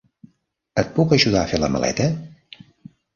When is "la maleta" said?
1.65-2.07